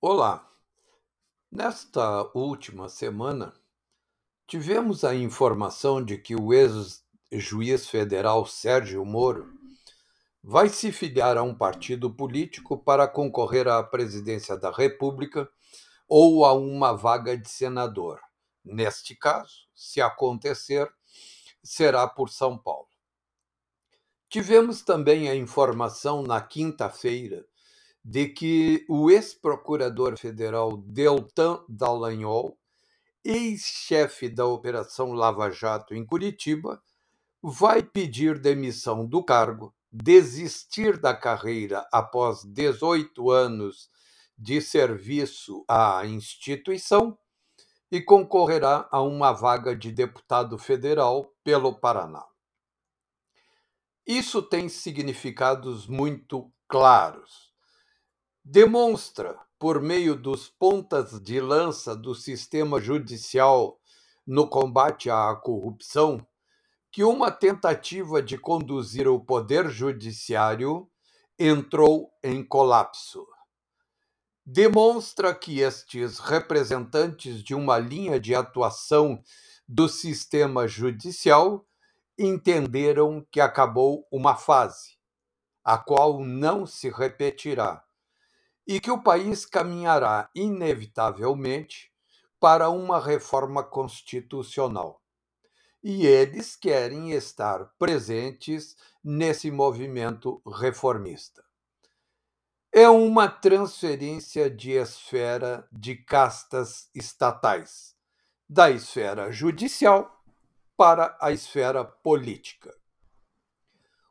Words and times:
Olá, 0.00 0.48
nesta 1.50 2.30
última 2.32 2.88
semana 2.88 3.52
tivemos 4.46 5.02
a 5.02 5.12
informação 5.12 6.04
de 6.04 6.16
que 6.16 6.36
o 6.36 6.54
ex-juiz 6.54 7.88
federal 7.88 8.46
Sérgio 8.46 9.04
Moro 9.04 9.52
vai 10.40 10.68
se 10.68 10.92
filiar 10.92 11.36
a 11.36 11.42
um 11.42 11.52
partido 11.52 12.14
político 12.14 12.78
para 12.78 13.08
concorrer 13.08 13.66
à 13.66 13.82
presidência 13.82 14.56
da 14.56 14.70
República 14.70 15.50
ou 16.06 16.44
a 16.44 16.52
uma 16.52 16.92
vaga 16.92 17.36
de 17.36 17.50
senador. 17.50 18.20
Neste 18.64 19.16
caso, 19.16 19.66
se 19.74 20.00
acontecer, 20.00 20.88
será 21.60 22.06
por 22.06 22.30
São 22.30 22.56
Paulo. 22.56 22.86
Tivemos 24.28 24.80
também 24.80 25.28
a 25.28 25.34
informação 25.34 26.22
na 26.22 26.40
quinta-feira 26.40 27.44
de 28.04 28.28
que 28.28 28.84
o 28.88 29.10
ex-procurador 29.10 30.16
federal 30.16 30.76
Deltan 30.76 31.62
Dallagnol, 31.68 32.58
ex-chefe 33.24 34.28
da 34.28 34.46
Operação 34.46 35.12
Lava 35.12 35.50
Jato 35.50 35.94
em 35.94 36.04
Curitiba, 36.04 36.82
vai 37.42 37.82
pedir 37.82 38.38
demissão 38.38 39.06
do 39.06 39.22
cargo, 39.22 39.74
desistir 39.92 40.98
da 40.98 41.14
carreira 41.14 41.86
após 41.92 42.44
18 42.44 43.30
anos 43.30 43.90
de 44.36 44.60
serviço 44.60 45.64
à 45.68 46.06
instituição 46.06 47.18
e 47.90 48.00
concorrerá 48.00 48.88
a 48.90 49.02
uma 49.02 49.32
vaga 49.32 49.74
de 49.74 49.90
deputado 49.90 50.58
federal 50.58 51.32
pelo 51.42 51.74
Paraná. 51.74 52.24
Isso 54.06 54.42
tem 54.42 54.68
significados 54.68 55.86
muito 55.86 56.52
claros 56.66 57.47
demonstra, 58.50 59.38
por 59.58 59.78
meio 59.78 60.16
dos 60.16 60.48
pontas 60.48 61.20
de 61.20 61.38
lança 61.38 61.94
do 61.94 62.14
sistema 62.14 62.80
judicial 62.80 63.78
no 64.26 64.48
combate 64.48 65.10
à 65.10 65.34
corrupção, 65.34 66.26
que 66.90 67.04
uma 67.04 67.30
tentativa 67.30 68.22
de 68.22 68.38
conduzir 68.38 69.06
o 69.06 69.20
poder 69.20 69.68
judiciário 69.68 70.90
entrou 71.38 72.10
em 72.24 72.42
colapso. 72.42 73.26
Demonstra 74.46 75.34
que 75.34 75.60
estes 75.60 76.18
representantes 76.18 77.42
de 77.42 77.54
uma 77.54 77.76
linha 77.76 78.18
de 78.18 78.34
atuação 78.34 79.22
do 79.68 79.90
sistema 79.90 80.66
judicial 80.66 81.66
entenderam 82.18 83.26
que 83.30 83.42
acabou 83.42 84.08
uma 84.10 84.34
fase, 84.34 84.96
a 85.62 85.76
qual 85.76 86.24
não 86.24 86.64
se 86.64 86.88
repetirá 86.88 87.84
e 88.68 88.78
que 88.78 88.90
o 88.90 89.02
país 89.02 89.46
caminhará 89.46 90.28
inevitavelmente 90.34 91.90
para 92.38 92.68
uma 92.68 93.00
reforma 93.00 93.64
constitucional. 93.64 95.02
E 95.82 96.06
eles 96.06 96.54
querem 96.54 97.12
estar 97.12 97.64
presentes 97.78 98.76
nesse 99.02 99.50
movimento 99.50 100.42
reformista. 100.46 101.42
É 102.70 102.86
uma 102.90 103.26
transferência 103.26 104.50
de 104.50 104.72
esfera 104.72 105.66
de 105.72 105.96
castas 105.96 106.90
estatais, 106.94 107.96
da 108.46 108.70
esfera 108.70 109.32
judicial 109.32 110.22
para 110.76 111.16
a 111.22 111.32
esfera 111.32 111.84
política. 111.84 112.76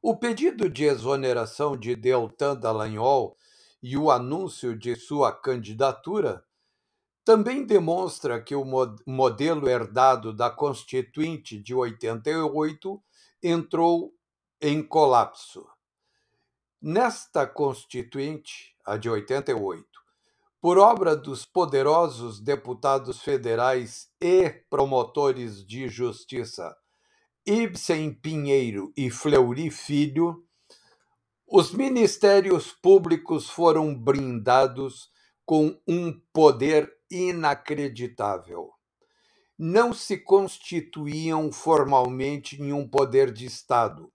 O 0.00 0.16
pedido 0.16 0.70
de 0.70 0.84
exoneração 0.84 1.76
de 1.76 1.96
Deltan 1.96 2.54
Dallagnol 2.54 3.36
e 3.86 3.98
o 3.98 4.10
anúncio 4.10 4.74
de 4.74 4.96
sua 4.96 5.30
candidatura 5.30 6.42
também 7.22 7.66
demonstra 7.66 8.40
que 8.40 8.54
o 8.54 8.64
modelo 9.06 9.68
herdado 9.68 10.32
da 10.32 10.48
Constituinte 10.48 11.62
de 11.62 11.74
88 11.74 13.02
entrou 13.42 14.14
em 14.58 14.82
colapso. 14.82 15.68
Nesta 16.80 17.46
Constituinte, 17.46 18.74
a 18.86 18.96
de 18.96 19.10
88, 19.10 19.86
por 20.62 20.78
obra 20.78 21.14
dos 21.14 21.44
poderosos 21.44 22.40
deputados 22.40 23.20
federais 23.20 24.10
e 24.18 24.48
promotores 24.70 25.62
de 25.62 25.90
justiça 25.90 26.74
Ibsen 27.44 28.14
Pinheiro 28.14 28.94
e 28.96 29.10
Fleury 29.10 29.70
Filho, 29.70 30.43
os 31.46 31.72
ministérios 31.72 32.72
públicos 32.72 33.50
foram 33.50 33.94
brindados 33.94 35.10
com 35.44 35.78
um 35.86 36.18
poder 36.32 36.90
inacreditável. 37.10 38.72
Não 39.56 39.92
se 39.92 40.16
constituíam 40.16 41.52
formalmente 41.52 42.60
em 42.60 42.72
um 42.72 42.88
poder 42.88 43.30
de 43.30 43.44
Estado, 43.44 44.10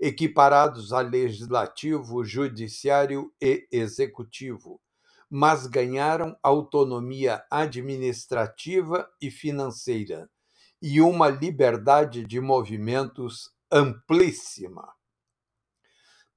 equiparados 0.00 0.92
a 0.92 1.00
legislativo, 1.00 2.24
judiciário 2.24 3.32
e 3.42 3.66
executivo, 3.72 4.80
mas 5.28 5.66
ganharam 5.66 6.38
autonomia 6.42 7.44
administrativa 7.50 9.10
e 9.20 9.32
financeira 9.32 10.30
e 10.80 11.00
uma 11.00 11.28
liberdade 11.28 12.24
de 12.24 12.40
movimentos 12.40 13.50
amplíssima 13.70 14.96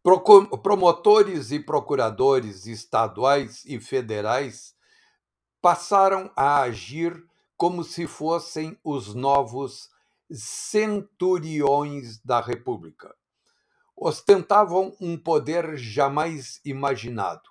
promotores 0.03 1.51
e 1.51 1.59
procuradores 1.59 2.65
estaduais 2.65 3.63
e 3.65 3.79
federais 3.79 4.73
passaram 5.61 6.31
a 6.35 6.61
agir 6.61 7.23
como 7.55 7.83
se 7.83 8.07
fossem 8.07 8.77
os 8.83 9.13
novos 9.13 9.89
centuriões 10.31 12.19
da 12.23 12.41
República. 12.41 13.13
Ostentavam 13.95 14.95
um 14.99 15.15
poder 15.15 15.77
jamais 15.77 16.59
imaginado. 16.65 17.47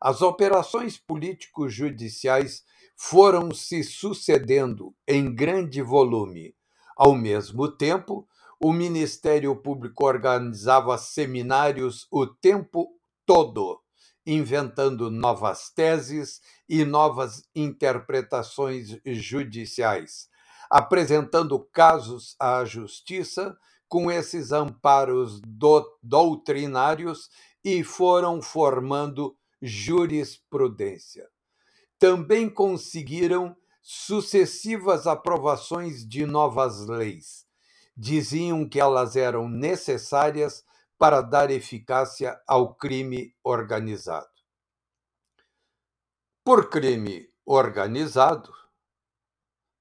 As 0.00 0.22
operações 0.22 0.96
político-judiciais 0.96 2.64
foram 2.96 3.52
se 3.52 3.84
sucedendo 3.84 4.94
em 5.06 5.34
grande 5.34 5.82
volume. 5.82 6.56
Ao 6.96 7.14
mesmo 7.14 7.68
tempo, 7.68 8.26
o 8.62 8.74
Ministério 8.74 9.56
Público 9.56 10.04
organizava 10.04 10.98
seminários 10.98 12.06
o 12.10 12.26
tempo 12.26 12.94
todo, 13.24 13.80
inventando 14.26 15.10
novas 15.10 15.70
teses 15.70 16.42
e 16.68 16.84
novas 16.84 17.42
interpretações 17.54 19.00
judiciais, 19.06 20.28
apresentando 20.68 21.58
casos 21.72 22.36
à 22.38 22.62
justiça 22.66 23.56
com 23.88 24.10
esses 24.10 24.52
amparos 24.52 25.40
do, 25.40 25.98
doutrinários 26.02 27.30
e 27.64 27.82
foram 27.82 28.42
formando 28.42 29.34
jurisprudência. 29.62 31.26
Também 31.98 32.48
conseguiram 32.48 33.56
sucessivas 33.80 35.06
aprovações 35.06 36.06
de 36.06 36.26
novas 36.26 36.86
leis 36.86 37.49
diziam 37.96 38.68
que 38.68 38.80
elas 38.80 39.16
eram 39.16 39.48
necessárias 39.48 40.64
para 40.98 41.20
dar 41.20 41.50
eficácia 41.50 42.40
ao 42.46 42.74
crime 42.74 43.34
organizado. 43.42 44.28
Por 46.44 46.68
crime 46.68 47.28
organizado 47.44 48.52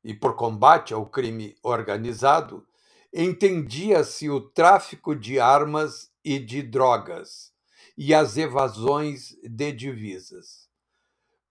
e 0.04 0.14
por 0.14 0.36
combate 0.36 0.94
ao 0.94 1.06
crime 1.06 1.56
organizado, 1.62 2.66
entendia-se 3.14 4.30
o 4.30 4.40
tráfico 4.40 5.16
de 5.16 5.40
armas 5.40 6.12
e 6.24 6.40
de 6.40 6.62
drogas 6.62 7.54
e 7.98 8.14
as 8.14 8.38
evasões 8.38 9.36
de 9.44 9.72
divisas 9.72 10.69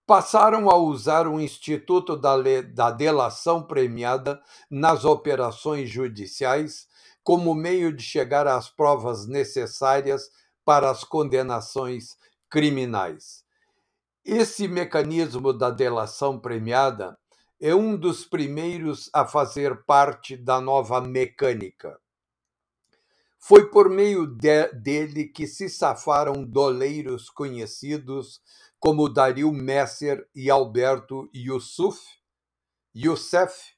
passaram 0.09 0.71
a 0.71 0.75
usar 0.75 1.27
o 1.27 1.39
Instituto 1.39 2.17
da, 2.17 2.33
da 2.73 2.89
Delação 2.89 3.61
Premiada 3.61 4.41
nas 4.67 5.05
operações 5.05 5.87
judiciais 5.87 6.87
como 7.23 7.53
meio 7.53 7.95
de 7.95 8.01
chegar 8.01 8.47
às 8.47 8.67
provas 8.67 9.27
necessárias 9.27 10.31
para 10.65 10.89
as 10.89 11.03
condenações 11.03 12.17
criminais. 12.49 13.45
Esse 14.25 14.67
mecanismo 14.67 15.53
da 15.53 15.69
delação 15.69 16.39
premiada 16.39 17.15
é 17.61 17.75
um 17.75 17.95
dos 17.95 18.25
primeiros 18.25 19.11
a 19.13 19.27
fazer 19.27 19.83
parte 19.83 20.35
da 20.35 20.59
nova 20.59 20.99
mecânica. 21.01 21.99
Foi 23.39 23.69
por 23.69 23.89
meio 23.89 24.27
de, 24.27 24.67
dele 24.73 25.25
que 25.25 25.47
se 25.47 25.69
safaram 25.69 26.43
doleiros 26.43 27.29
conhecidos 27.29 28.41
como 28.79 29.09
Dario 29.09 29.51
Messer 29.51 30.27
e 30.35 30.49
Alberto 30.49 31.29
Yusuf, 31.33 31.99
Youssef, 32.95 33.73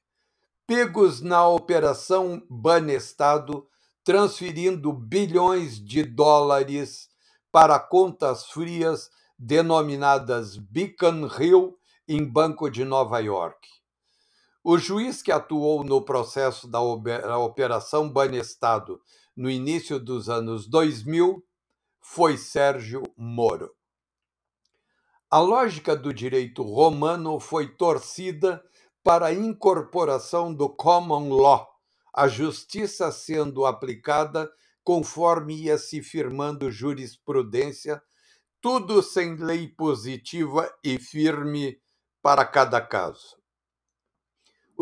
pegos 0.66 1.22
na 1.22 1.48
Operação 1.48 2.42
Banestado, 2.50 3.68
transferindo 4.04 4.92
bilhões 4.92 5.84
de 5.84 6.04
dólares 6.04 7.10
para 7.52 7.80
contas 7.80 8.46
frias 8.48 9.10
denominadas 9.38 10.58
Beacon 10.58 11.28
Hill, 11.40 11.78
em 12.08 12.26
Banco 12.26 12.70
de 12.70 12.84
Nova 12.84 13.20
York. 13.20 13.68
O 14.64 14.78
juiz 14.78 15.22
que 15.22 15.32
atuou 15.32 15.84
no 15.84 16.04
processo 16.04 16.68
da 16.68 16.80
Operação 16.82 18.10
Banestado 18.10 19.02
no 19.42 19.50
início 19.50 20.00
dos 20.00 20.30
anos 20.30 20.68
2000 20.68 21.44
foi 22.00 22.38
Sérgio 22.38 23.02
Moro. 23.18 23.76
A 25.32 25.40
lógica 25.40 25.96
do 25.96 26.14
direito 26.14 26.62
romano 26.62 27.40
foi 27.40 27.76
torcida 27.76 28.64
para 29.04 29.26
a 29.26 29.34
incorporação 29.34 30.54
do 30.54 30.70
common 30.70 31.30
law, 31.30 31.68
a 32.14 32.28
justiça 32.28 33.12
sendo 33.12 33.66
aplicada 33.66 34.48
conforme 34.84 35.56
ia 35.56 35.80
se 35.80 36.04
firmando 36.04 36.70
jurisprudência, 36.70 38.00
tudo 38.62 39.02
sem 39.02 39.38
lei 39.38 39.68
positiva 39.68 40.72
e 40.84 41.00
firme 41.00 41.82
para 42.22 42.46
cada 42.46 42.80
caso. 42.80 43.41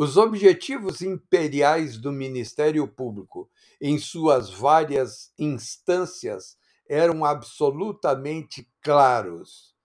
Os 0.01 0.15
objetivos 0.15 1.01
imperiais 1.01 1.97
do 1.97 2.09
Ministério 2.09 2.87
Público, 2.87 3.51
em 3.81 3.97
suas 3.97 4.49
várias 4.49 5.33
instâncias, 5.37 6.55
eram 6.87 7.25
absolutamente 7.25 8.71
claros. 8.81 9.75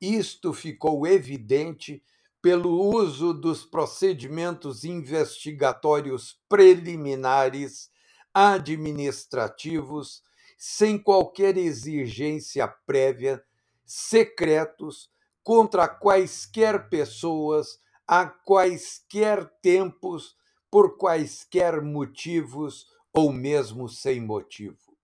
Isto 0.00 0.54
ficou 0.54 1.06
evidente 1.06 2.02
pelo 2.40 2.80
uso 2.80 3.34
dos 3.34 3.62
procedimentos 3.62 4.84
investigatórios 4.84 6.40
preliminares 6.48 7.90
administrativos 8.32 10.22
sem 10.56 10.96
qualquer 10.96 11.58
exigência 11.58 12.66
prévia, 12.86 13.44
secretos 13.84 15.10
contra 15.44 15.86
quaisquer 15.86 16.88
pessoas 16.88 17.78
a 18.08 18.26
quaisquer 18.26 19.46
tempos 19.60 20.34
por 20.70 20.96
quaisquer 20.96 21.82
motivos 21.82 22.86
ou 23.12 23.30
mesmo 23.30 23.86
sem 23.88 24.18
motivo. 24.18 24.96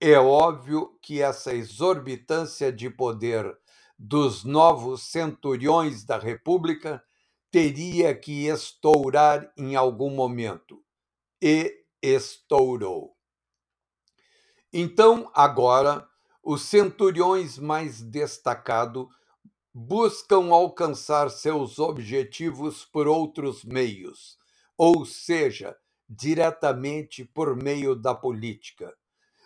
É 0.00 0.16
óbvio 0.16 0.96
que 1.02 1.20
essa 1.20 1.52
exorbitância 1.52 2.72
de 2.72 2.88
poder 2.88 3.58
dos 3.98 4.44
novos 4.44 5.02
centuriões 5.10 6.04
da 6.04 6.18
República 6.18 7.02
teria 7.50 8.14
que 8.14 8.46
estourar 8.46 9.50
em 9.56 9.74
algum 9.74 10.10
momento. 10.10 10.84
E 11.42 11.84
estourou. 12.02 13.16
Então, 14.72 15.30
agora, 15.34 16.06
os 16.42 16.62
centuriões 16.62 17.58
mais 17.58 18.02
destacados 18.02 19.08
buscam 19.78 20.54
alcançar 20.54 21.28
seus 21.28 21.78
objetivos 21.78 22.86
por 22.86 23.06
outros 23.06 23.62
meios, 23.62 24.38
ou 24.74 25.04
seja, 25.04 25.76
diretamente 26.08 27.26
por 27.26 27.54
meio 27.54 27.94
da 27.94 28.14
política. 28.14 28.90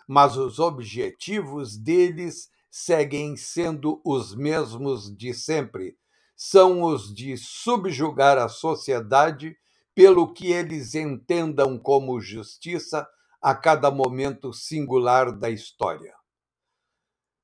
Mas 0.07 0.37
os 0.37 0.57
objetivos 0.57 1.75
deles 1.75 2.49
seguem 2.69 3.35
sendo 3.35 4.01
os 4.05 4.33
mesmos 4.33 5.13
de 5.13 5.33
sempre. 5.33 5.97
São 6.33 6.81
os 6.81 7.13
de 7.13 7.35
subjugar 7.35 8.37
a 8.37 8.47
sociedade 8.47 9.57
pelo 9.93 10.31
que 10.31 10.53
eles 10.53 10.95
entendam 10.95 11.77
como 11.77 12.21
justiça 12.21 13.05
a 13.41 13.53
cada 13.53 13.91
momento 13.91 14.53
singular 14.53 15.29
da 15.29 15.49
história. 15.49 16.20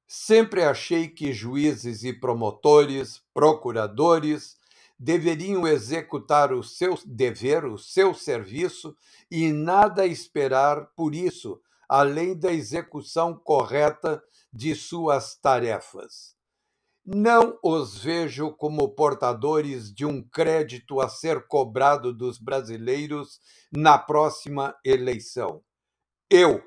Sempre 0.07 0.63
achei 0.63 1.09
que 1.09 1.33
juízes 1.33 2.03
e 2.03 2.13
promotores, 2.13 3.21
procuradores, 3.33 4.55
deveriam 4.97 5.67
executar 5.67 6.53
o 6.53 6.63
seu 6.63 6.97
dever, 7.05 7.65
o 7.65 7.77
seu 7.77 8.13
serviço 8.13 8.95
e 9.29 9.51
nada 9.51 10.07
esperar 10.07 10.87
por 10.95 11.13
isso, 11.13 11.61
além 11.89 12.37
da 12.37 12.51
execução 12.51 13.35
correta 13.35 14.23
de 14.51 14.73
suas 14.73 15.35
tarefas. 15.35 16.35
Não 17.05 17.57
os 17.63 17.97
vejo 17.97 18.51
como 18.51 18.89
portadores 18.89 19.93
de 19.93 20.05
um 20.05 20.21
crédito 20.21 20.99
a 20.99 21.07
ser 21.07 21.47
cobrado 21.47 22.11
dos 22.11 22.37
brasileiros 22.37 23.39
na 23.71 23.97
próxima 23.97 24.75
eleição. 24.83 25.63
Eu, 26.29 26.61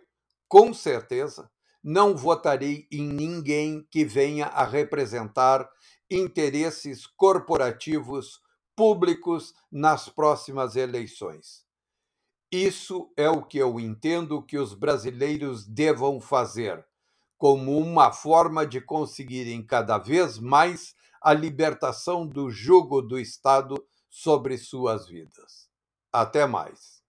com 0.49 0.73
certeza, 0.73 1.51
não 1.83 2.17
votarei 2.17 2.87
em 2.91 3.03
ninguém 3.03 3.87
que 3.91 4.05
venha 4.05 4.47
a 4.47 4.65
representar 4.65 5.69
interesses 6.11 7.07
corporativos 7.07 8.41
públicos 8.77 9.55
nas 9.71 10.09
próximas 10.09 10.77
eleições. 10.77 11.65
Isso 12.51 13.13
é 13.17 13.29
o 13.31 13.43
que 13.43 13.59
eu 13.59 13.79
entendo 13.79 14.43
que 14.43 14.59
os 14.59 14.75
brasileiros 14.75 15.67
devam 15.67 16.21
fazer 16.21 16.85
como 17.39 17.79
uma 17.79 18.13
forma 18.13 18.67
de 18.67 18.81
conseguirem 18.81 19.65
cada 19.65 19.97
vez 19.97 20.39
mais 20.39 20.95
a 21.23 21.33
libertação 21.33 22.27
do 22.27 22.51
jugo 22.51 23.01
do 23.01 23.19
Estado 23.19 23.83
sobre 24.11 24.59
suas 24.59 25.07
vidas. 25.07 25.71
Até 26.13 26.47
mais. 26.47 27.00